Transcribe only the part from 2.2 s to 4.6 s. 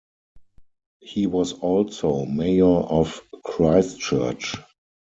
Mayor of Christchurch.